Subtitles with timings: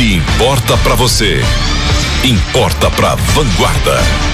[0.00, 1.42] Se importa para você,
[2.24, 4.29] importa para Vanguarda.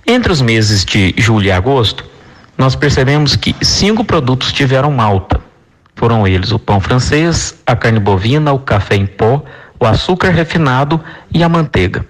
[0.07, 2.07] Entre os meses de julho e agosto,
[2.57, 5.39] nós percebemos que cinco produtos tiveram alta.
[6.01, 9.45] Foram eles o pão francês, a carne bovina, o café em pó,
[9.79, 10.99] o açúcar refinado
[11.31, 12.07] e a manteiga.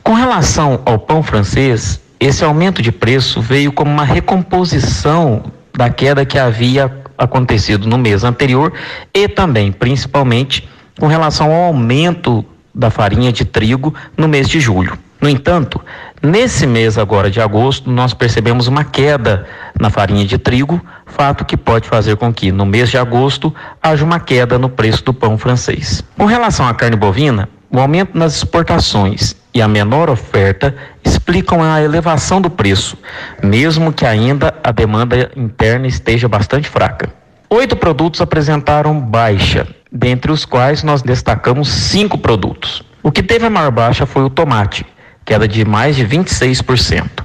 [0.00, 6.24] Com relação ao pão francês, esse aumento de preço veio como uma recomposição da queda
[6.24, 8.72] que havia acontecido no mês anterior
[9.12, 10.68] e também, principalmente,
[11.00, 14.96] com relação ao aumento da farinha de trigo no mês de julho.
[15.20, 15.80] No entanto,
[16.22, 19.46] nesse mês agora de agosto, nós percebemos uma queda
[19.78, 23.52] na farinha de trigo, fato que pode fazer com que no mês de agosto
[23.82, 26.04] haja uma queda no preço do pão francês.
[26.16, 30.74] Com relação à carne bovina, o aumento nas exportações e a menor oferta
[31.04, 32.96] explicam a elevação do preço,
[33.42, 37.12] mesmo que ainda a demanda interna esteja bastante fraca.
[37.50, 42.84] Oito produtos apresentaram baixa, dentre os quais nós destacamos cinco produtos.
[43.02, 44.86] O que teve a maior baixa foi o tomate,
[45.28, 47.22] queda de mais de 26%.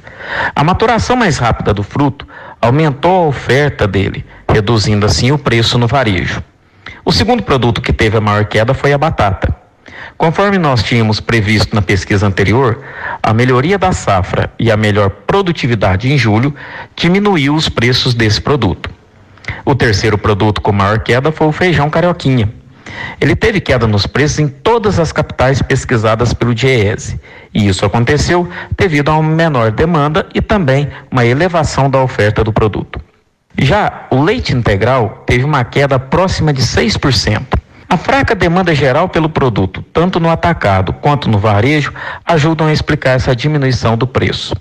[0.53, 2.27] A maturação mais rápida do fruto
[2.59, 6.43] aumentou a oferta dele, reduzindo assim o preço no varejo.
[7.05, 9.55] O segundo produto que teve a maior queda foi a batata.
[10.17, 12.83] Conforme nós tínhamos previsto na pesquisa anterior,
[13.21, 16.53] a melhoria da safra e a melhor produtividade em julho
[16.97, 18.89] diminuiu os preços desse produto.
[19.63, 22.51] O terceiro produto com maior queda foi o feijão carioquinha.
[23.21, 27.19] Ele teve queda nos preços em todas as capitais pesquisadas pelo DIEESE,
[27.53, 32.51] e isso aconteceu devido a uma menor demanda e também uma elevação da oferta do
[32.51, 32.99] produto.
[33.55, 37.43] Já o leite integral teve uma queda próxima de 6%.
[37.87, 41.93] A fraca demanda geral pelo produto, tanto no atacado quanto no varejo,
[42.25, 44.55] ajudam a explicar essa diminuição do preço.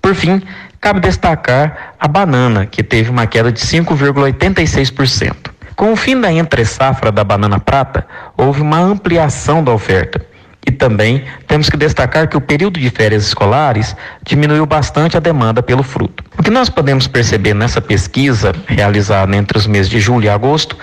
[0.00, 0.40] Por fim,
[0.80, 5.55] cabe destacar a banana, que teve uma queda de 5,86%.
[5.76, 8.06] Com o fim da entre-safra da banana prata,
[8.36, 10.24] houve uma ampliação da oferta.
[10.66, 13.94] E também temos que destacar que o período de férias escolares
[14.24, 16.24] diminuiu bastante a demanda pelo fruto.
[16.36, 20.76] O que nós podemos perceber nessa pesquisa realizada entre os meses de julho e agosto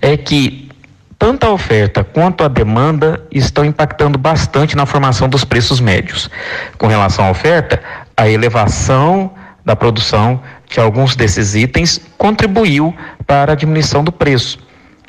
[0.00, 0.70] é que
[1.18, 6.30] tanto a oferta quanto a demanda estão impactando bastante na formação dos preços médios.
[6.78, 7.82] Com relação à oferta,
[8.16, 9.32] a elevação
[9.66, 12.94] da produção de alguns desses itens contribuiu
[13.26, 14.64] para a diminuição do preço.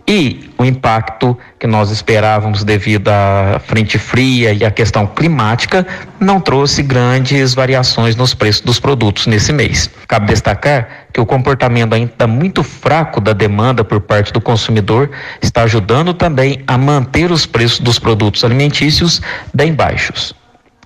[0.09, 5.85] E o impacto que nós esperávamos devido à frente fria e à questão climática
[6.17, 9.89] não trouxe grandes variações nos preços dos produtos nesse mês.
[10.07, 15.11] Cabe destacar que o comportamento ainda muito fraco da demanda por parte do consumidor
[15.41, 19.21] está ajudando também a manter os preços dos produtos alimentícios
[19.53, 20.33] bem baixos.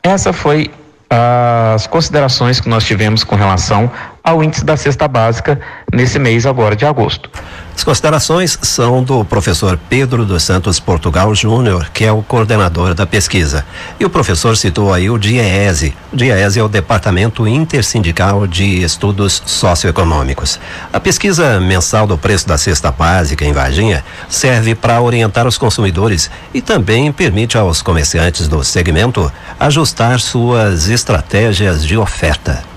[0.02, 0.72] Essa foi
[1.14, 3.92] as considerações que nós tivemos com relação
[4.24, 5.60] ao índice da cesta básica
[5.92, 7.30] nesse mês agora de agosto.
[7.76, 13.08] As considerações são do professor Pedro dos Santos Portugal Júnior, que é o coordenador da
[13.08, 13.66] pesquisa.
[14.00, 15.96] E o professor citou aí o DIEESE.
[16.14, 20.60] O DIEESE é o Departamento Intersindical de Estudos Socioeconômicos.
[20.94, 26.30] A pesquisa mensal do preço da cesta básica em Varginha serve para orientar os consumidores
[26.54, 32.71] e também permite aos comerciantes do segmento ajustar suas estratégias de oferta.